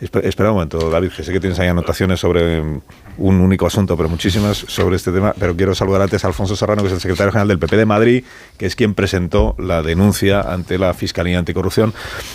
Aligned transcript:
Espera, 0.00 0.50
un 0.50 0.56
momento, 0.56 0.90
David, 0.90 1.10
que 1.16 1.22
sé 1.22 1.32
que 1.32 1.40
tienes 1.40 1.58
ahí 1.58 1.68
anotaciones 1.68 2.20
sobre 2.20 2.60
un 2.60 3.40
único 3.40 3.66
asunto, 3.66 3.96
pero 3.96 4.08
muchísimas 4.08 4.58
sobre 4.58 4.96
este 4.96 5.10
tema. 5.10 5.34
Pero 5.38 5.56
quiero 5.56 5.74
saludar 5.74 6.02
antes 6.02 6.24
a 6.24 6.28
Alfonso 6.28 6.54
Serrano, 6.54 6.82
que 6.82 6.88
es 6.88 6.94
el 6.94 7.00
secretario 7.00 7.32
general 7.32 7.48
del 7.48 7.58
PP 7.58 7.76
de 7.76 7.86
Madrid, 7.86 8.24
que 8.58 8.66
es 8.66 8.76
quien 8.76 8.94
presentó 8.94 9.54
la 9.58 9.82
denuncia 9.82 10.40
ante 10.40 10.78
la 10.78 10.92
Fiscalía 10.92 11.38
Anticorrupción 11.38 11.94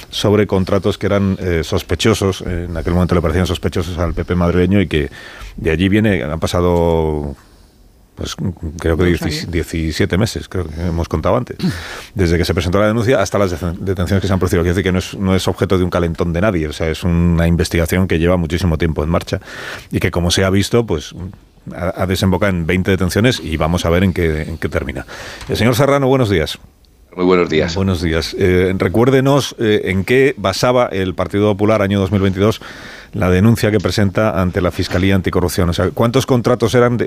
sobre 0.09 0.47
contratos 0.47 0.97
que 0.97 1.05
eran 1.05 1.37
eh, 1.39 1.61
sospechosos, 1.63 2.41
en 2.41 2.75
aquel 2.75 2.93
momento 2.93 3.15
le 3.15 3.21
parecían 3.21 3.45
sospechosos 3.45 3.97
al 3.97 4.13
PP 4.13 4.35
madrileño 4.35 4.81
y 4.81 4.87
que 4.87 5.11
de 5.57 5.71
allí 5.71 5.89
viene, 5.89 6.23
han 6.23 6.39
pasado 6.39 7.35
pues 8.21 8.35
creo 8.79 8.97
que 8.97 9.05
17 9.05 10.17
meses, 10.17 10.47
creo 10.47 10.67
que 10.67 10.79
hemos 10.79 11.07
contado 11.07 11.35
antes, 11.37 11.57
desde 12.13 12.37
que 12.37 12.45
se 12.45 12.53
presentó 12.53 12.79
la 12.79 12.87
denuncia 12.87 13.19
hasta 13.19 13.39
las 13.39 13.51
detenciones 13.51 14.21
que 14.21 14.27
se 14.27 14.33
han 14.33 14.37
producido. 14.37 14.61
Quiere 14.61 14.75
decir 14.75 14.83
que 14.83 14.91
no 14.91 14.99
es, 14.99 15.15
no 15.17 15.35
es 15.35 15.47
objeto 15.47 15.77
de 15.77 15.83
un 15.83 15.89
calentón 15.89 16.31
de 16.31 16.41
nadie, 16.41 16.67
o 16.67 16.73
sea, 16.73 16.89
es 16.89 17.03
una 17.03 17.47
investigación 17.47 18.07
que 18.07 18.19
lleva 18.19 18.37
muchísimo 18.37 18.77
tiempo 18.77 19.03
en 19.03 19.09
marcha 19.09 19.39
y 19.91 19.99
que, 19.99 20.11
como 20.11 20.29
se 20.29 20.43
ha 20.43 20.51
visto, 20.51 20.85
pues 20.85 21.15
ha, 21.75 22.05
desembocado 22.05 22.51
en 22.51 22.67
20 22.67 22.91
detenciones 22.91 23.39
y 23.39 23.57
vamos 23.57 23.85
a 23.85 23.89
ver 23.89 24.03
en 24.03 24.13
qué, 24.13 24.43
en 24.43 24.57
qué 24.59 24.69
termina. 24.69 25.05
El 25.49 25.57
señor 25.57 25.75
Serrano, 25.75 26.07
buenos 26.07 26.29
días. 26.29 26.59
Muy 27.15 27.25
buenos 27.25 27.49
días. 27.49 27.75
Buenos 27.75 28.01
días. 28.01 28.35
Eh, 28.39 28.73
recuérdenos 28.77 29.55
eh, 29.59 29.81
en 29.85 30.05
qué 30.05 30.33
basaba 30.37 30.85
el 30.85 31.13
Partido 31.13 31.51
Popular 31.51 31.81
año 31.81 31.99
2022 31.99 32.61
la 33.13 33.29
denuncia 33.29 33.71
que 33.71 33.79
presenta 33.79 34.41
ante 34.41 34.61
la 34.61 34.71
Fiscalía 34.71 35.15
Anticorrupción. 35.15 35.69
O 35.69 35.73
sea, 35.73 35.89
¿cuántos 35.91 36.25
contratos 36.25 36.73
eran? 36.75 36.97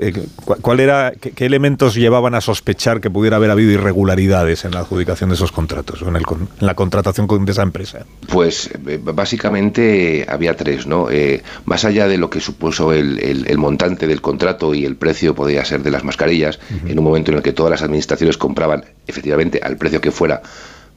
¿Cuál 0.61 0.79
era, 0.79 1.13
qué, 1.19 1.45
elementos 1.45 1.95
llevaban 1.95 2.35
a 2.35 2.41
sospechar 2.41 3.01
que 3.01 3.09
pudiera 3.09 3.37
haber 3.37 3.51
habido 3.51 3.71
irregularidades 3.71 4.65
en 4.65 4.71
la 4.71 4.81
adjudicación 4.81 5.29
de 5.29 5.35
esos 5.35 5.51
contratos 5.51 6.01
o 6.01 6.07
en, 6.07 6.23
la 6.59 6.75
contratación 6.75 7.27
de 7.45 7.51
esa 7.51 7.63
empresa? 7.63 8.05
Pues 8.27 8.69
eh, 8.87 8.99
básicamente 9.01 10.25
había 10.27 10.55
tres, 10.55 10.85
¿no? 10.85 11.09
Eh, 11.09 11.43
más 11.65 11.85
allá 11.85 12.07
de 12.07 12.17
lo 12.17 12.29
que 12.29 12.39
supuso 12.39 12.93
el, 12.93 13.57
montante 13.57 14.05
del 14.07 14.21
contrato 14.21 14.75
y 14.75 14.85
el 14.85 14.95
precio 14.95 15.33
podía 15.33 15.65
ser 15.65 15.81
de 15.81 15.91
las 15.91 16.03
mascarillas, 16.03 16.59
en 16.85 16.99
un 16.99 17.05
momento 17.05 17.31
en 17.31 17.37
el 17.37 17.43
que 17.43 17.53
todas 17.53 17.71
las 17.71 17.81
administraciones 17.81 18.37
compraban 18.37 18.83
efectivamente 19.07 19.59
al 19.63 19.77
precio 19.77 20.01
que 20.01 20.11
fuera 20.11 20.41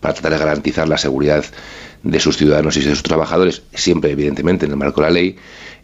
para 0.01 0.15
tratar 0.15 0.33
de 0.33 0.39
garantizar 0.39 0.89
la 0.89 0.99
seguridad 0.99 1.45
de 2.03 2.21
sus 2.21 2.37
ciudadanos 2.37 2.77
y 2.77 2.81
de 2.81 2.91
sus 2.91 3.03
trabajadores, 3.03 3.63
siempre 3.75 4.13
evidentemente 4.13 4.67
en 4.67 4.73
el 4.73 4.77
marco 4.77 5.01
de 5.01 5.07
la 5.07 5.13
ley. 5.13 5.37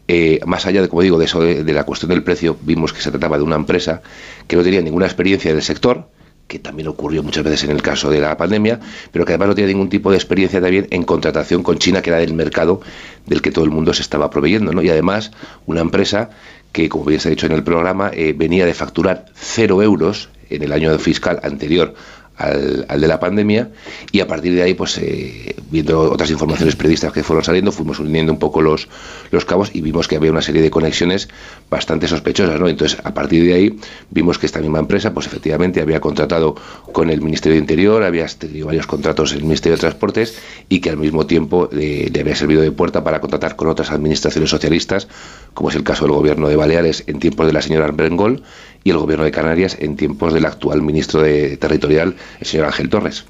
Eh, 0.06 0.40
más 0.46 0.66
allá 0.66 0.82
de, 0.82 0.88
como 0.88 1.02
digo, 1.02 1.18
de, 1.18 1.24
eso 1.24 1.40
de, 1.40 1.72
la 1.72 1.84
cuestión 1.84 2.10
del 2.10 2.22
precio, 2.22 2.56
vimos 2.62 2.92
que 2.92 3.00
se 3.00 3.10
trataba 3.10 3.38
de 3.38 3.42
una 3.42 3.56
empresa 3.56 4.02
que 4.46 4.56
no 4.56 4.62
tenía 4.62 4.82
ninguna 4.82 5.06
experiencia 5.06 5.52
del 5.52 5.62
sector, 5.62 6.08
que 6.46 6.58
también 6.58 6.88
ocurrió 6.88 7.22
muchas 7.22 7.42
veces 7.42 7.64
en 7.64 7.70
el 7.70 7.80
caso 7.80 8.10
de 8.10 8.20
la 8.20 8.36
pandemia, 8.36 8.80
pero 9.12 9.24
que 9.24 9.32
además 9.32 9.48
no 9.48 9.54
tenía 9.54 9.68
ningún 9.68 9.88
tipo 9.88 10.10
de 10.10 10.18
experiencia 10.18 10.60
también 10.60 10.86
en 10.90 11.04
contratación 11.04 11.62
con 11.62 11.78
China, 11.78 12.02
que 12.02 12.10
era 12.10 12.20
el 12.20 12.34
mercado 12.34 12.82
del 13.24 13.40
que 13.40 13.50
todo 13.50 13.64
el 13.64 13.70
mundo 13.70 13.94
se 13.94 14.02
estaba 14.02 14.28
proveyendo. 14.28 14.72
¿no? 14.72 14.82
Y 14.82 14.90
además, 14.90 15.32
una 15.64 15.80
empresa 15.80 16.28
que, 16.72 16.90
como 16.90 17.06
bien 17.06 17.20
se 17.20 17.28
ha 17.28 17.30
dicho 17.30 17.46
en 17.46 17.52
el 17.52 17.64
programa, 17.64 18.10
eh, 18.12 18.34
venía 18.36 18.66
de 18.66 18.74
facturar 18.74 19.24
cero 19.34 19.82
euros 19.82 20.28
en 20.50 20.62
el 20.62 20.72
año 20.72 20.96
fiscal 20.98 21.40
anterior 21.42 21.94
al, 22.36 23.00
de 23.00 23.08
la 23.08 23.20
pandemia 23.20 23.70
y 24.10 24.20
a 24.20 24.26
partir 24.26 24.54
de 24.54 24.62
ahí, 24.62 24.74
pues 24.74 24.98
eh, 24.98 25.54
viendo 25.70 26.00
otras 26.10 26.30
informaciones 26.30 26.76
periodistas 26.76 27.12
que 27.12 27.22
fueron 27.22 27.44
saliendo, 27.44 27.72
fuimos 27.72 27.98
uniendo 28.00 28.32
un 28.32 28.38
poco 28.38 28.60
los, 28.60 28.88
los 29.30 29.44
cabos 29.44 29.70
y 29.72 29.80
vimos 29.80 30.08
que 30.08 30.16
había 30.16 30.30
una 30.30 30.42
serie 30.42 30.62
de 30.62 30.70
conexiones 30.70 31.28
bastante 31.70 32.08
sospechosas, 32.08 32.58
¿no? 32.58 32.68
Entonces, 32.68 32.98
a 33.04 33.14
partir 33.14 33.44
de 33.44 33.54
ahí, 33.54 33.78
vimos 34.10 34.38
que 34.38 34.46
esta 34.46 34.60
misma 34.60 34.80
empresa, 34.80 35.14
pues 35.14 35.26
efectivamente 35.26 35.80
había 35.80 36.00
contratado 36.00 36.56
con 36.92 37.10
el 37.10 37.20
Ministerio 37.20 37.54
de 37.54 37.60
Interior, 37.60 38.02
había 38.02 38.26
tenido 38.26 38.66
varios 38.66 38.86
contratos 38.86 39.32
en 39.32 39.38
el 39.38 39.44
Ministerio 39.44 39.76
de 39.76 39.80
Transportes 39.80 40.38
y 40.68 40.80
que 40.80 40.90
al 40.90 40.96
mismo 40.96 41.26
tiempo 41.26 41.68
le 41.72 42.10
había 42.18 42.34
servido 42.34 42.62
de 42.62 42.72
puerta 42.72 43.04
para 43.04 43.20
contratar 43.20 43.56
con 43.56 43.68
otras 43.68 43.90
administraciones 43.90 44.50
socialistas, 44.50 45.08
como 45.52 45.70
es 45.70 45.76
el 45.76 45.84
caso 45.84 46.04
del 46.04 46.14
gobierno 46.14 46.48
de 46.48 46.56
Baleares 46.56 47.04
en 47.06 47.18
tiempos 47.18 47.46
de 47.46 47.52
la 47.52 47.62
señora 47.62 47.90
Brengol 47.90 48.42
y 48.84 48.90
el 48.90 48.98
gobierno 48.98 49.24
de 49.24 49.30
Canarias 49.30 49.76
en 49.80 49.96
tiempos 49.96 50.32
del 50.34 50.44
actual 50.44 50.82
ministro 50.82 51.22
de 51.22 51.56
Territorial, 51.56 52.14
el 52.38 52.46
señor 52.46 52.66
Ángel 52.66 52.90
Torres. 52.90 53.24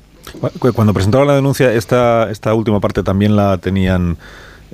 Cuando 0.74 0.92
presentaron 0.92 1.28
la 1.28 1.36
denuncia, 1.36 1.72
esta, 1.72 2.30
esta 2.30 2.52
última 2.54 2.80
parte 2.80 3.02
también 3.02 3.36
la 3.36 3.58
tenían 3.58 4.18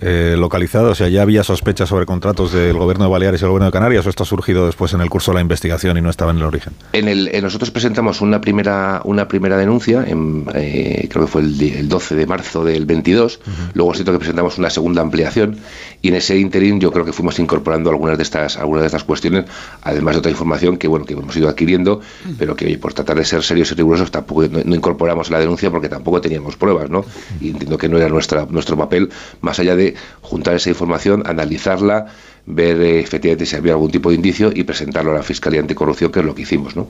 eh, 0.00 0.34
localizado? 0.38 0.90
O 0.90 0.94
sea, 0.94 1.08
¿ya 1.08 1.22
había 1.22 1.44
sospechas 1.44 1.88
sobre 1.88 2.06
contratos 2.06 2.52
del 2.52 2.76
gobierno 2.76 3.04
de 3.04 3.10
Baleares 3.10 3.42
y 3.42 3.44
el 3.44 3.50
gobierno 3.50 3.66
de 3.66 3.72
Canarias 3.72 4.06
o 4.06 4.10
esto 4.10 4.22
ha 4.22 4.26
surgido 4.26 4.66
después 4.66 4.94
en 4.94 5.00
el 5.00 5.10
curso 5.10 5.30
de 5.30 5.36
la 5.36 5.40
investigación 5.42 5.98
y 5.98 6.00
no 6.00 6.08
estaba 6.10 6.30
en 6.30 6.38
el 6.38 6.44
origen? 6.44 6.72
En 6.92 7.08
el, 7.08 7.30
nosotros 7.42 7.70
presentamos 7.70 8.20
una 8.20 8.40
primera, 8.40 9.02
una 9.04 9.28
primera 9.28 9.56
denuncia, 9.56 10.04
en, 10.06 10.46
eh, 10.54 11.06
creo 11.10 11.26
que 11.26 11.30
fue 11.30 11.42
el, 11.42 11.88
12 11.88 12.14
de 12.14 12.26
marzo 12.26 12.64
del 12.64 12.86
22, 12.86 13.40
luego 13.74 13.94
siento 13.94 14.12
que 14.12 14.18
presentamos 14.18 14.58
una 14.58 14.70
segunda 14.70 15.02
ampliación 15.02 15.58
y 16.02 16.08
en 16.08 16.14
ese 16.14 16.38
interín 16.38 16.80
yo 16.80 16.92
creo 16.92 17.04
que 17.04 17.12
fuimos 17.12 17.38
incorporando 17.38 17.90
algunas 17.90 18.16
de 18.16 18.22
estas, 18.22 18.56
algunas 18.56 18.82
de 18.82 18.86
estas 18.86 19.04
cuestiones, 19.04 19.44
además 19.82 20.14
de 20.14 20.20
otra 20.20 20.30
información 20.30 20.76
que 20.76 20.88
bueno 20.88 21.04
que 21.04 21.14
hemos 21.14 21.36
ido 21.36 21.48
adquiriendo, 21.48 22.00
pero 22.38 22.56
que 22.56 22.78
por 22.78 22.94
tratar 22.94 23.16
de 23.16 23.24
ser 23.24 23.42
serios 23.42 23.70
y 23.72 23.74
rigurosos 23.74 24.10
tampoco 24.10 24.46
no, 24.48 24.74
incorporamos 24.74 25.30
la 25.30 25.38
denuncia 25.38 25.70
porque 25.70 25.88
tampoco 25.88 26.20
teníamos 26.20 26.56
pruebas, 26.56 26.88
¿no? 26.88 27.04
Y 27.40 27.50
entiendo 27.50 27.76
que 27.76 27.88
no 27.88 27.98
era 27.98 28.08
nuestra, 28.08 28.46
nuestro 28.48 28.76
papel, 28.76 29.10
más 29.40 29.58
allá 29.58 29.76
de 29.76 29.89
juntar 30.20 30.54
esa 30.54 30.70
información, 30.70 31.22
analizarla, 31.26 32.06
ver 32.46 32.80
eh, 32.80 33.00
efectivamente 33.00 33.46
si 33.46 33.56
había 33.56 33.72
algún 33.72 33.90
tipo 33.90 34.10
de 34.10 34.16
indicio 34.16 34.50
y 34.54 34.64
presentarlo 34.64 35.12
a 35.12 35.14
la 35.14 35.22
Fiscalía 35.22 35.60
Anticorrupción, 35.60 36.10
que 36.10 36.20
es 36.20 36.26
lo 36.26 36.34
que 36.34 36.42
hicimos. 36.42 36.76
¿no? 36.76 36.88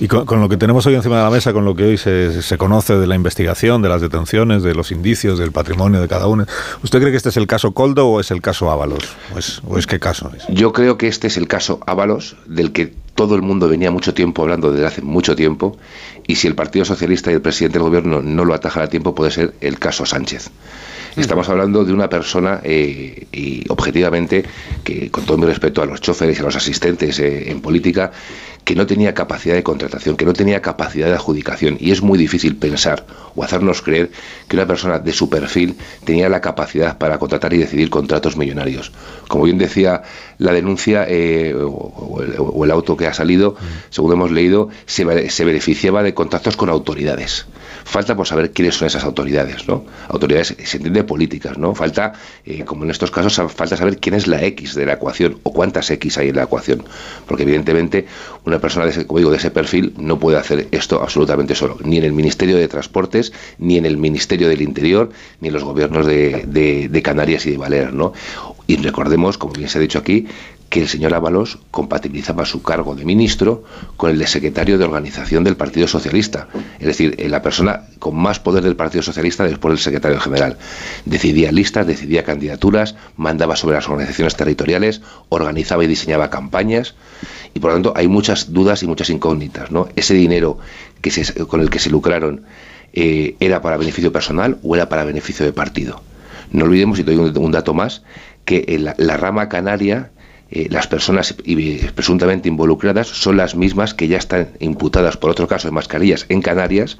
Y 0.00 0.08
con, 0.08 0.40
lo 0.40 0.48
que 0.48 0.56
tenemos 0.56 0.84
hoy 0.86 0.94
encima 0.94 1.18
de 1.18 1.24
la 1.24 1.30
mesa, 1.30 1.52
con 1.52 1.64
lo 1.64 1.74
que 1.74 1.84
hoy 1.84 1.98
se, 1.98 2.42
se, 2.42 2.58
conoce 2.58 2.96
de 2.96 3.06
la 3.06 3.14
investigación, 3.14 3.82
de 3.82 3.88
las 3.88 4.00
detenciones, 4.00 4.62
de 4.62 4.74
los 4.74 4.90
indicios, 4.92 5.38
del 5.38 5.52
patrimonio 5.52 6.00
de 6.00 6.08
cada 6.08 6.26
uno, 6.26 6.46
¿usted 6.82 6.98
cree 7.00 7.10
que 7.10 7.16
este 7.16 7.30
es 7.30 7.36
el 7.36 7.46
caso 7.46 7.72
Coldo 7.72 8.08
o 8.08 8.20
es 8.20 8.30
el 8.30 8.40
caso 8.40 8.70
Ábalos? 8.70 9.16
¿O 9.34 9.38
es, 9.38 9.62
o 9.66 9.78
es 9.78 9.86
qué 9.86 9.98
caso 9.98 10.30
es? 10.36 10.46
Yo 10.48 10.72
creo 10.72 10.98
que 10.98 11.08
este 11.08 11.28
es 11.28 11.36
el 11.36 11.48
caso 11.48 11.80
Ábalos, 11.86 12.36
del 12.46 12.72
que 12.72 12.94
todo 13.14 13.34
el 13.34 13.42
mundo 13.42 13.68
venía 13.68 13.90
mucho 13.90 14.14
tiempo 14.14 14.42
hablando 14.42 14.72
desde 14.72 14.86
hace 14.86 15.02
mucho 15.02 15.36
tiempo, 15.36 15.76
y 16.26 16.36
si 16.36 16.46
el 16.46 16.54
Partido 16.54 16.84
Socialista 16.84 17.30
y 17.30 17.34
el 17.34 17.42
presidente 17.42 17.78
del 17.78 17.86
gobierno 17.86 18.22
no 18.22 18.44
lo 18.44 18.54
atajan 18.54 18.84
a 18.84 18.86
tiempo, 18.86 19.14
puede 19.14 19.30
ser 19.30 19.54
el 19.60 19.78
caso 19.78 20.06
Sánchez. 20.06 20.50
Estamos 21.14 21.46
hablando 21.50 21.84
de 21.84 21.92
una 21.92 22.08
persona, 22.08 22.60
eh, 22.64 23.26
y 23.32 23.64
objetivamente, 23.68 24.44
que 24.82 25.10
con 25.10 25.26
todo 25.26 25.36
mi 25.36 25.44
respeto 25.44 25.82
a 25.82 25.86
los 25.86 26.00
choferes 26.00 26.38
y 26.38 26.40
a 26.40 26.44
los 26.44 26.56
asistentes 26.56 27.18
eh, 27.18 27.50
en 27.50 27.60
política, 27.60 28.12
que 28.64 28.74
no 28.74 28.86
tenía 28.86 29.14
capacidad 29.14 29.54
de 29.54 29.62
contratación, 29.62 30.16
que 30.16 30.24
no 30.24 30.32
tenía 30.32 30.62
capacidad 30.62 31.08
de 31.08 31.14
adjudicación. 31.14 31.76
Y 31.80 31.90
es 31.90 32.02
muy 32.02 32.18
difícil 32.18 32.56
pensar 32.56 33.04
o 33.34 33.42
hacernos 33.42 33.82
creer 33.82 34.10
que 34.48 34.56
una 34.56 34.66
persona 34.66 34.98
de 34.98 35.12
su 35.12 35.28
perfil 35.28 35.76
tenía 36.04 36.28
la 36.28 36.40
capacidad 36.40 36.98
para 36.98 37.18
contratar 37.18 37.52
y 37.54 37.58
decidir 37.58 37.90
contratos 37.90 38.36
millonarios. 38.36 38.92
Como 39.28 39.44
bien 39.44 39.58
decía 39.58 40.02
la 40.38 40.52
denuncia 40.52 41.04
eh, 41.08 41.54
o, 41.54 42.64
el, 42.64 42.70
auto 42.70 42.96
que 42.96 43.06
ha 43.06 43.14
salido, 43.14 43.56
según 43.90 44.12
hemos 44.12 44.30
leído, 44.30 44.68
se, 44.86 45.30
se 45.30 45.44
beneficiaba 45.44 46.02
de 46.02 46.14
contactos 46.14 46.56
con 46.56 46.68
autoridades. 46.68 47.46
Falta 47.84 48.16
por 48.16 48.26
saber 48.26 48.52
quiénes 48.52 48.76
son 48.76 48.86
esas 48.86 49.04
autoridades, 49.04 49.66
¿no? 49.68 49.84
Autoridades, 50.08 50.54
se 50.62 50.76
entiende, 50.76 51.04
políticas, 51.04 51.58
¿no? 51.58 51.74
Falta, 51.74 52.12
eh, 52.44 52.64
como 52.64 52.84
en 52.84 52.90
estos 52.90 53.10
casos, 53.10 53.34
falta 53.52 53.76
saber 53.76 53.98
quién 53.98 54.14
es 54.14 54.26
la 54.26 54.42
X 54.44 54.74
de 54.74 54.86
la 54.86 54.94
ecuación 54.94 55.38
o 55.42 55.52
cuántas 55.52 55.90
X 55.90 56.18
hay 56.18 56.28
en 56.28 56.36
la 56.36 56.44
ecuación. 56.44 56.84
Porque 57.26 57.42
evidentemente 57.42 58.06
una 58.44 58.58
persona, 58.58 58.86
de 58.86 58.92
ese, 58.92 59.06
como 59.06 59.18
digo, 59.18 59.30
de 59.30 59.36
ese 59.38 59.50
perfil 59.50 59.94
no 59.98 60.18
puede 60.18 60.38
hacer 60.38 60.68
esto 60.70 61.02
absolutamente 61.02 61.54
solo, 61.54 61.78
ni 61.84 61.98
en 61.98 62.04
el 62.04 62.12
Ministerio 62.12 62.56
de 62.56 62.68
Transportes, 62.68 63.32
ni 63.58 63.76
en 63.76 63.86
el 63.86 63.96
Ministerio 63.96 64.48
del 64.48 64.62
Interior, 64.62 65.10
ni 65.40 65.48
en 65.48 65.54
los 65.54 65.64
gobiernos 65.64 66.06
de, 66.06 66.44
de 66.90 67.02
Canarias 67.02 67.46
y 67.46 67.52
de 67.52 67.58
Baleares, 67.58 67.92
¿no? 67.92 68.12
Y 68.66 68.76
recordemos, 68.76 69.38
como 69.38 69.52
bien 69.52 69.68
se 69.68 69.78
ha 69.78 69.80
dicho 69.80 69.98
aquí, 69.98 70.26
que 70.72 70.80
el 70.80 70.88
señor 70.88 71.12
Ábalos 71.12 71.58
compatibilizaba 71.70 72.46
su 72.46 72.62
cargo 72.62 72.94
de 72.94 73.04
ministro 73.04 73.62
con 73.98 74.08
el 74.10 74.18
de 74.18 74.26
secretario 74.26 74.78
de 74.78 74.84
organización 74.86 75.44
del 75.44 75.54
Partido 75.54 75.86
Socialista, 75.86 76.48
es 76.80 76.86
decir, 76.86 77.14
eh, 77.18 77.28
la 77.28 77.42
persona 77.42 77.82
con 77.98 78.16
más 78.16 78.40
poder 78.40 78.64
del 78.64 78.74
Partido 78.74 79.02
Socialista 79.02 79.44
después 79.44 79.72
del 79.72 79.80
secretario 79.80 80.18
general. 80.18 80.56
Decidía 81.04 81.52
listas, 81.52 81.86
decidía 81.86 82.24
candidaturas, 82.24 82.94
mandaba 83.18 83.54
sobre 83.54 83.76
las 83.76 83.86
organizaciones 83.86 84.34
territoriales, 84.34 85.02
organizaba 85.28 85.84
y 85.84 85.88
diseñaba 85.88 86.30
campañas 86.30 86.94
y 87.52 87.60
por 87.60 87.72
lo 87.72 87.74
tanto 87.74 87.92
hay 87.94 88.08
muchas 88.08 88.54
dudas 88.54 88.82
y 88.82 88.86
muchas 88.86 89.10
incógnitas. 89.10 89.70
¿no? 89.70 89.88
Ese 89.94 90.14
dinero 90.14 90.56
que 91.02 91.12
con 91.48 91.60
el 91.60 91.68
que 91.68 91.80
se 91.80 91.90
lucraron 91.90 92.44
eh, 92.94 93.36
era 93.40 93.60
para 93.60 93.76
beneficio 93.76 94.10
personal 94.10 94.56
o 94.62 94.74
era 94.74 94.88
para 94.88 95.04
beneficio 95.04 95.44
de 95.44 95.52
partido. 95.52 96.00
No 96.50 96.64
olvidemos, 96.64 96.98
y 96.98 97.02
doy 97.02 97.16
un, 97.16 97.52
dato 97.52 97.74
más, 97.74 98.04
que 98.46 98.94
la 98.96 99.16
rama 99.18 99.50
canaria 99.50 100.11
eh, 100.54 100.68
las 100.70 100.86
personas 100.86 101.34
presuntamente 101.94 102.48
involucradas 102.48 103.08
son 103.08 103.38
las 103.38 103.54
mismas 103.54 103.94
que 103.94 104.06
ya 104.06 104.18
están 104.18 104.50
imputadas 104.60 105.16
por 105.16 105.30
otro 105.30 105.48
caso 105.48 105.66
de 105.68 105.72
mascarillas 105.72 106.26
en 106.28 106.42
Canarias 106.42 106.98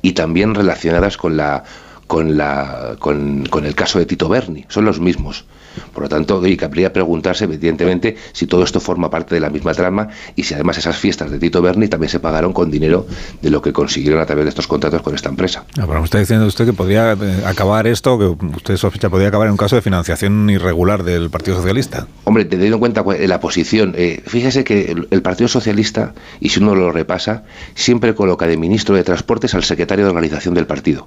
y 0.00 0.12
también 0.12 0.54
relacionadas 0.54 1.18
con 1.18 1.36
la 1.36 1.64
con, 2.06 2.36
la, 2.36 2.96
con, 2.98 3.46
con 3.46 3.64
el 3.64 3.74
caso 3.74 3.98
de 3.98 4.06
Tito 4.06 4.28
Berni, 4.28 4.66
son 4.68 4.84
los 4.84 5.00
mismos. 5.00 5.44
Por 5.92 6.04
lo 6.04 6.08
tanto, 6.08 6.44
y 6.46 6.56
cabría 6.56 6.92
preguntarse, 6.92 7.44
evidentemente, 7.44 8.16
si 8.32 8.46
todo 8.46 8.64
esto 8.64 8.80
forma 8.80 9.10
parte 9.10 9.34
de 9.34 9.40
la 9.40 9.50
misma 9.50 9.72
trama 9.72 10.08
y 10.36 10.42
si 10.42 10.54
además 10.54 10.78
esas 10.78 10.96
fiestas 10.96 11.30
de 11.30 11.38
Tito 11.38 11.62
Berni 11.62 11.88
también 11.88 12.10
se 12.10 12.20
pagaron 12.20 12.52
con 12.52 12.70
dinero 12.70 13.06
de 13.40 13.50
lo 13.50 13.62
que 13.62 13.72
consiguieron 13.72 14.20
a 14.20 14.26
través 14.26 14.44
de 14.44 14.48
estos 14.50 14.66
contratos 14.66 15.02
con 15.02 15.14
esta 15.14 15.28
empresa. 15.28 15.64
Ah, 15.78 15.84
pero 15.86 16.00
me 16.00 16.04
está 16.04 16.18
diciendo 16.18 16.46
usted 16.46 16.66
que 16.66 16.72
podría 16.72 17.12
eh, 17.12 17.42
acabar 17.46 17.86
esto, 17.86 18.18
que 18.18 18.46
usted 18.56 18.76
sospecha, 18.76 19.10
podría 19.10 19.28
acabar 19.28 19.46
en 19.46 19.52
un 19.52 19.58
caso 19.58 19.76
de 19.76 19.82
financiación 19.82 20.50
irregular 20.50 21.02
del 21.02 21.30
Partido 21.30 21.56
Socialista. 21.56 22.06
Hombre, 22.24 22.44
teniendo 22.44 22.76
en 22.76 22.80
cuenta 22.80 23.04
la 23.26 23.40
posición, 23.40 23.94
eh, 23.96 24.22
fíjese 24.26 24.64
que 24.64 24.92
el, 24.92 25.08
el 25.10 25.22
Partido 25.22 25.48
Socialista, 25.48 26.14
y 26.40 26.50
si 26.50 26.60
uno 26.60 26.74
lo 26.74 26.92
repasa, 26.92 27.44
siempre 27.74 28.14
coloca 28.14 28.46
de 28.46 28.56
ministro 28.56 28.94
de 28.96 29.04
Transportes 29.04 29.54
al 29.54 29.64
secretario 29.64 30.04
de 30.04 30.10
organización 30.10 30.54
del 30.54 30.66
partido 30.66 31.06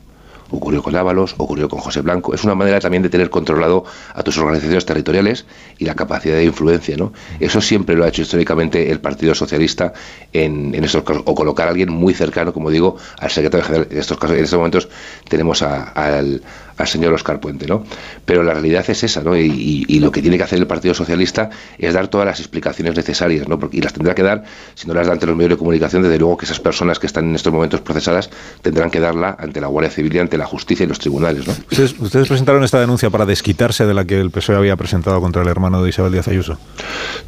ocurrió 0.50 0.84
con 0.84 0.96
Ábalos, 0.96 1.36
ocurrió 1.38 1.70
con 1.70 1.80
José 1.80 2.02
Blanco. 2.02 2.34
Es 2.34 2.44
una 2.44 2.56
manera 2.56 2.80
también 2.80 3.04
de 3.04 3.10
tener 3.10 3.30
controlado 3.30 3.86
a 4.14 4.24
tus 4.24 4.38
organizaciones 4.38 4.86
territoriales 4.86 5.46
y 5.78 5.86
la 5.86 5.96
capacidad 5.96 6.36
de 6.36 6.46
influencia, 6.46 6.98
¿no? 6.98 7.14
Eso 7.40 7.62
siempre 7.62 7.96
lo 7.96 8.04
ha 8.04 8.08
hecho 8.10 8.22
históricamente 8.22 8.92
el 8.92 9.00
Partido 9.00 9.36
Socialista 9.36 9.94
en, 10.34 10.74
en 10.76 10.84
estos 10.84 11.04
casos, 11.04 11.24
o 11.26 11.36
colocar 11.36 11.68
a 11.68 11.72
alguien 11.72 11.92
muy 11.92 12.14
cercano, 12.14 12.54
como 12.54 12.70
digo, 12.70 12.98
al 13.20 13.30
secretario 13.30 13.66
general. 13.66 13.88
En 13.92 13.98
estos 13.98 14.18
casos, 14.18 14.38
en 14.38 14.44
estos 14.44 14.58
momentos 14.58 14.90
tenemos 15.28 15.62
al, 15.62 16.42
al 16.78 16.88
señor 16.88 17.14
Oscar 17.14 17.40
Puente, 17.40 17.68
¿no? 17.68 17.84
Pero 18.26 18.44
la 18.44 18.54
realidad 18.54 18.86
es 18.88 19.04
esa, 19.04 19.22
¿no? 19.22 19.36
Y, 19.36 19.98
lo 19.98 20.12
que 20.12 20.22
tiene 20.22 20.38
que 20.38 20.44
hacer 20.44 20.60
el 20.60 20.68
Partido 20.68 20.94
Socialista 20.94 21.50
es 21.80 21.94
dar 21.94 22.08
todas 22.08 22.28
las 22.28 22.40
explicaciones 22.40 22.96
necesarias, 22.96 23.48
¿no? 23.48 23.58
Porque, 23.58 23.78
y 23.78 23.82
las 23.82 23.94
tendrá 23.94 24.14
que 24.14 24.22
dar, 24.22 24.44
si 24.76 24.88
no 24.88 24.94
las 24.94 25.08
da 25.08 25.14
ante 25.14 25.26
los 25.26 25.36
medios 25.36 25.52
de 25.52 25.58
comunicación, 25.58 26.04
desde 26.04 26.20
luego 26.20 26.38
que 26.38 26.46
esas 26.46 26.60
personas 26.60 27.00
que 27.00 27.08
están 27.08 27.26
en 27.30 27.36
estos 27.36 27.52
momentos 27.52 27.82
procesadas 27.82 28.30
tendrán 28.62 28.92
que 28.92 29.00
darla 29.00 29.36
ante 29.40 29.60
la 29.60 29.68
Guardia 29.68 29.90
Civil 29.92 30.16
y 30.16 30.20
ante 30.20 30.37
la 30.38 30.46
justicia 30.46 30.84
y 30.84 30.88
los 30.88 31.00
tribunales, 31.00 31.48
¿no? 31.48 31.54
¿Ustedes, 31.72 32.28
presentaron 32.28 32.64
esta 32.64 32.80
denuncia 32.80 33.10
para 33.10 33.26
desquitarse 33.26 33.86
de 33.86 33.94
la 33.94 34.06
que 34.06 34.20
el 34.20 34.32
PSOE 34.32 34.56
había 34.56 34.76
presentado 34.76 35.20
contra 35.22 35.42
el 35.42 35.48
hermano 35.48 35.84
de 35.84 35.90
Isabel 35.90 36.12
Díaz 36.12 36.28
Ayuso? 36.28 36.58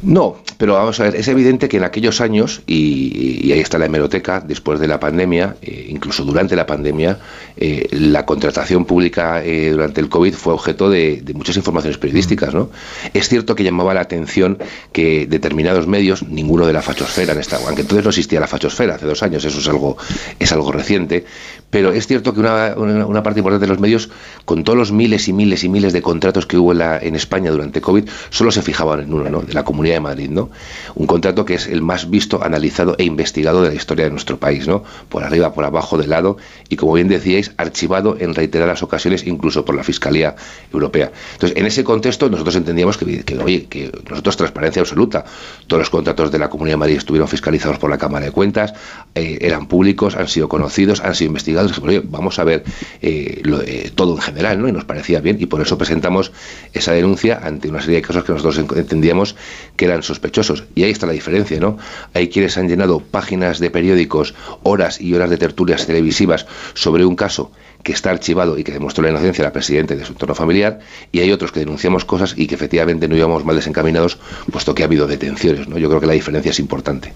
No, 0.02 0.38
pero 0.56 0.74
vamos 0.74 0.98
a 1.00 1.04
ver, 1.04 1.16
es 1.16 1.28
evidente 1.28 1.68
que 1.68 1.76
en 1.76 1.84
aquellos 1.84 2.20
años, 2.20 2.62
y, 2.66 3.50
ahí 3.52 3.60
está 3.60 3.78
la 3.78 3.86
hemeroteca, 3.86 4.40
después 4.40 4.80
de 4.80 4.88
la 4.88 5.00
pandemia, 5.00 5.56
eh, 5.62 5.86
incluso 5.88 6.24
durante 6.24 6.56
la 6.56 6.66
pandemia, 6.66 7.18
eh, 7.56 7.88
la 7.92 8.24
contratación 8.24 8.84
pública 8.84 9.44
eh, 9.44 9.70
durante 9.70 10.00
el 10.00 10.08
COVID 10.08 10.34
fue 10.34 10.54
objeto 10.54 10.88
de, 10.88 11.22
muchas 11.34 11.56
informaciones 11.56 11.98
periodísticas. 11.98 12.54
¿no? 12.54 12.70
Es 13.14 13.28
cierto 13.28 13.54
que 13.54 13.64
llamaba 13.64 13.94
la 13.94 14.00
atención 14.00 14.58
que 14.92 15.26
determinados 15.26 15.86
medios, 15.86 16.22
ninguno 16.22 16.66
de 16.66 16.72
la 16.72 16.82
fachosfera, 16.82 17.32
en 17.32 17.40
esta, 17.40 17.56
aunque 17.56 17.82
entonces 17.82 18.04
no 18.04 18.10
existía 18.10 18.40
la 18.40 18.46
fachosfera, 18.46 18.94
hace 18.94 19.06
dos 19.06 19.22
años, 19.22 19.44
eso 19.44 19.58
es 19.58 19.68
algo, 19.68 19.96
es 20.38 20.52
algo 20.52 20.72
reciente, 20.72 21.24
pero 21.70 21.92
es 21.92 22.06
cierto 22.06 22.34
que 22.34 22.40
una, 22.40 22.74
una, 22.76 22.99
parte 23.22 23.40
importante 23.40 23.66
de 23.66 23.72
los 23.72 23.80
medios, 23.80 24.10
con 24.44 24.64
todos 24.64 24.78
los 24.78 24.92
miles 24.92 25.28
y 25.28 25.32
miles 25.32 25.64
y 25.64 25.68
miles 25.68 25.92
de 25.92 26.02
contratos 26.02 26.46
que 26.46 26.56
hubo 26.56 26.72
en 26.72 27.14
España 27.14 27.50
durante 27.50 27.80
COVID, 27.80 28.08
solo 28.30 28.50
se 28.50 28.62
fijaban 28.62 29.00
en 29.00 29.12
uno, 29.12 29.28
¿no? 29.30 29.42
de 29.42 29.54
la 29.54 29.64
Comunidad 29.64 29.94
de 29.94 30.00
Madrid. 30.00 30.30
¿no? 30.30 30.50
Un 30.94 31.06
contrato 31.06 31.44
que 31.44 31.54
es 31.54 31.66
el 31.66 31.82
más 31.82 32.10
visto, 32.10 32.42
analizado 32.42 32.96
e 32.98 33.04
investigado 33.04 33.62
de 33.62 33.70
la 33.70 33.74
historia 33.74 34.04
de 34.04 34.10
nuestro 34.10 34.38
país, 34.38 34.66
¿no? 34.66 34.84
por 35.08 35.24
arriba, 35.24 35.52
por 35.52 35.64
abajo, 35.64 35.98
de 35.98 36.06
lado, 36.06 36.36
y 36.68 36.76
como 36.76 36.94
bien 36.94 37.08
decíais, 37.08 37.52
archivado 37.56 38.16
en 38.18 38.34
reiteradas 38.34 38.82
ocasiones 38.82 39.26
incluso 39.26 39.64
por 39.64 39.74
la 39.74 39.84
Fiscalía 39.84 40.36
Europea. 40.72 41.12
Entonces, 41.34 41.56
en 41.58 41.66
ese 41.66 41.84
contexto 41.84 42.28
nosotros 42.28 42.56
entendíamos 42.56 42.96
que, 42.96 43.24
oye, 43.42 43.66
que 43.66 43.90
nosotros 44.08 44.36
transparencia 44.36 44.80
absoluta. 44.80 45.24
Todos 45.66 45.80
los 45.80 45.90
contratos 45.90 46.30
de 46.30 46.38
la 46.38 46.48
Comunidad 46.48 46.74
de 46.74 46.78
Madrid 46.78 46.96
estuvieron 46.96 47.28
fiscalizados 47.28 47.78
por 47.78 47.90
la 47.90 47.98
Cámara 47.98 48.26
de 48.26 48.32
Cuentas, 48.32 48.74
eh, 49.14 49.38
eran 49.40 49.66
públicos, 49.66 50.16
han 50.16 50.28
sido 50.28 50.48
conocidos, 50.48 51.00
han 51.00 51.14
sido 51.14 51.28
investigados. 51.28 51.78
Oye, 51.78 52.02
vamos 52.04 52.38
a 52.38 52.44
ver 52.44 52.64
eh, 53.02 53.42
eh, 53.66 53.90
todo 53.94 54.16
en 54.16 54.22
general, 54.22 54.60
¿no? 54.60 54.68
Y 54.68 54.72
nos 54.72 54.84
parecía 54.84 55.20
bien 55.20 55.36
y 55.40 55.46
por 55.46 55.60
eso 55.60 55.78
presentamos 55.78 56.32
esa 56.72 56.92
denuncia 56.92 57.40
ante 57.42 57.68
una 57.68 57.80
serie 57.80 57.96
de 57.96 58.02
casos 58.02 58.24
que 58.24 58.32
nosotros 58.32 58.58
entendíamos 58.76 59.36
que 59.76 59.84
eran 59.86 60.02
sospechosos. 60.02 60.64
Y 60.74 60.84
ahí 60.84 60.90
está 60.90 61.06
la 61.06 61.12
diferencia, 61.12 61.58
¿no? 61.60 61.78
Hay 62.14 62.28
quienes 62.28 62.56
han 62.58 62.68
llenado 62.68 63.00
páginas 63.00 63.58
de 63.58 63.70
periódicos, 63.70 64.34
horas 64.62 65.00
y 65.00 65.14
horas 65.14 65.30
de 65.30 65.38
tertulias 65.38 65.86
televisivas 65.86 66.46
sobre 66.74 67.04
un 67.04 67.16
caso 67.16 67.52
que 67.82 67.92
está 67.92 68.10
archivado 68.10 68.58
y 68.58 68.64
que 68.64 68.72
demostró 68.72 69.02
la 69.02 69.10
inocencia 69.10 69.42
de 69.42 69.48
la 69.48 69.52
presidenta 69.52 69.94
de 69.94 70.04
su 70.04 70.12
entorno 70.12 70.34
familiar, 70.34 70.80
y 71.12 71.20
hay 71.20 71.32
otros 71.32 71.52
que 71.52 71.60
denunciamos 71.60 72.04
cosas 72.04 72.34
y 72.36 72.46
que 72.46 72.54
efectivamente 72.54 73.08
no 73.08 73.16
íbamos 73.16 73.44
mal 73.44 73.56
desencaminados, 73.56 74.18
puesto 74.50 74.74
que 74.74 74.82
ha 74.82 74.86
habido 74.86 75.06
detenciones. 75.06 75.68
¿no? 75.68 75.78
Yo 75.78 75.88
creo 75.88 76.00
que 76.00 76.06
la 76.06 76.12
diferencia 76.12 76.50
es 76.50 76.58
importante. 76.58 77.12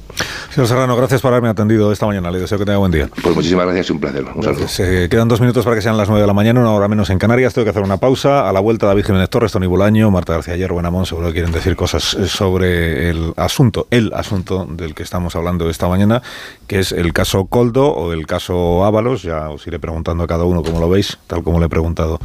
Señor 0.51 0.69
Serrano, 0.69 0.97
gracias 0.97 1.21
por 1.21 1.33
haberme 1.33 1.49
atendido 1.49 1.93
esta 1.93 2.07
mañana. 2.07 2.31
Le 2.31 2.41
deseo 2.41 2.59
que 2.59 2.65
tenga 2.65 2.79
buen 2.79 2.93
día. 2.93 3.09
Pues 3.23 3.35
muchísimas 3.35 3.67
gracias 3.67 3.91
y 3.91 3.93
un 3.93 4.01
placer. 4.01 4.25
Un 4.35 4.43
saludo. 4.43 4.69
Se 4.69 5.09
quedan 5.09 5.29
dos 5.29 5.41
minutos 5.41 5.65
para 5.65 5.77
que 5.77 5.83
sean 5.83 5.97
las 5.97 6.09
nueve 6.09 6.23
de 6.23 6.27
la 6.27 6.33
mañana, 6.33 6.61
una 6.61 6.73
hora 6.73 6.89
menos 6.89 7.11
en 7.11 7.19
Canarias. 7.19 7.55
Tengo 7.55 7.65
que 7.65 7.71
hacer 7.71 7.83
una 7.83 7.97
pausa. 7.97 8.49
A 8.49 8.53
la 8.53 8.61
vuelta, 8.61 8.87
David 8.87 9.05
Jiménez 9.07 9.29
Torres, 9.29 9.53
Tony 9.53 9.67
Bulaño, 9.67 10.11
Marta 10.11 10.35
García 10.35 10.57
Hierro, 10.57 10.75
Buenamón, 10.75 11.07
seguro 11.07 11.29
que 11.29 11.35
quieren 11.35 11.53
decir 11.53 11.77
cosas 11.77 12.03
sobre 12.03 13.11
el 13.11 13.33
asunto, 13.37 13.87
el 13.91 14.13
asunto 14.15 14.67
del 14.69 14.95
que 14.95 15.03
estamos 15.03 15.35
hablando 15.37 15.69
esta 15.69 15.89
mañana, 15.89 16.23
que 16.67 16.79
es 16.79 16.93
el 16.93 17.13
caso 17.13 17.47
Coldo 17.47 17.89
o 17.89 18.13
el 18.13 18.27
caso 18.27 18.85
Ábalos. 18.85 19.23
Ya 19.23 19.51
os 19.51 19.67
iré 19.67 19.79
preguntando 19.79 20.25
a 20.25 20.27
cada 20.27 20.45
uno 20.45 20.54
cómo 20.63 20.81
lo 20.81 20.89
veis 20.89 21.19
tal 21.27 21.43
como 21.43 21.59
le 21.59 21.67
he 21.67 21.69
preguntado 21.69 22.21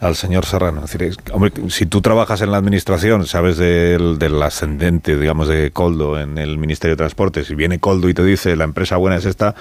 al 0.00 0.16
señor 0.16 0.44
Serrano. 0.44 0.82
decir, 0.82 1.16
hombre, 1.32 1.52
si 1.68 1.86
tú 1.86 2.02
trabajas 2.02 2.42
en 2.42 2.50
la 2.50 2.58
administración, 2.58 3.26
sabes 3.26 3.56
del, 3.56 4.18
del, 4.18 4.42
ascendente, 4.42 5.16
digamos, 5.16 5.48
de 5.48 5.70
Coldo 5.70 6.20
en 6.20 6.36
el 6.36 6.58
Ministerio 6.58 6.94
de 6.94 6.98
Transportes, 6.98 7.48
y 7.50 7.54
viene 7.54 7.78
Coldo 7.78 8.08
y 8.08 8.14
te 8.14 8.24
dice 8.24 8.54
la 8.56 8.64
empresa 8.64 8.96
buena 8.96 9.16
es 9.16 9.24
esta, 9.24 9.54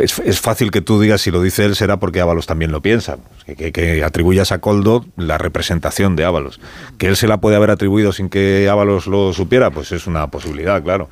es, 0.00 0.40
fácil 0.40 0.70
que 0.70 0.80
tú 0.80 1.00
digas 1.00 1.20
si 1.20 1.30
lo 1.30 1.42
dice 1.42 1.64
él 1.64 1.76
será 1.76 1.98
porque 1.98 2.20
Ábalos 2.20 2.46
también 2.46 2.72
lo 2.72 2.80
piensa. 2.80 3.18
Que, 3.46 4.02
atribuyas 4.04 4.52
a 4.52 4.58
Coldo 4.58 5.04
la 5.16 5.38
representación 5.38 6.16
de 6.16 6.24
Ábalos. 6.24 6.60
Que 6.98 7.06
él 7.06 7.16
se 7.16 7.28
la 7.28 7.38
puede 7.38 7.56
haber 7.56 7.70
atribuido 7.70 8.12
sin 8.12 8.28
que 8.28 8.68
Ábalos 8.70 9.06
lo 9.06 9.32
supiera, 9.32 9.70
pues 9.70 9.92
es 9.92 10.06
una 10.06 10.28
posibilidad, 10.28 10.82
claro. 10.82 11.08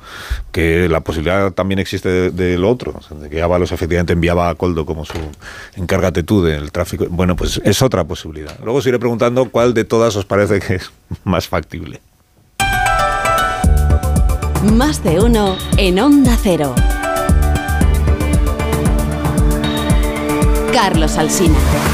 Que 0.51 0.89
la 0.89 1.01
posibilidad 1.01 1.51
también 1.51 1.79
existe 1.79 2.31
de, 2.31 2.57
lo 2.57 2.69
otro, 2.69 2.99
de 3.21 3.29
que 3.29 3.41
Ábalos 3.41 3.71
efectivamente 3.71 4.13
enviaba 4.13 4.49
a 4.49 4.55
Coldo 4.55 4.85
como 4.85 5.05
su 5.05 5.17
encárgate 5.75 6.23
tú 6.23 6.43
del 6.43 6.71
tráfico. 6.71 7.05
Bueno, 7.09 7.35
pues 7.35 7.61
es 7.63 7.81
otra 7.81 8.03
posibilidad. 8.03 8.57
Luego 8.63 8.79
os 8.79 8.87
iré 8.87 8.99
preguntando 8.99 9.49
cuál 9.49 9.73
de 9.73 9.85
todas 9.85 10.15
os 10.15 10.25
parece 10.25 10.59
que 10.59 10.75
es 10.75 10.91
más 11.23 11.47
factible. 11.47 12.01
Más 14.71 15.03
de 15.03 15.19
uno 15.19 15.57
en 15.77 15.99
Onda 15.99 16.37
Cero. 16.41 16.73
Carlos 20.73 21.19
Alsina. 21.19 21.92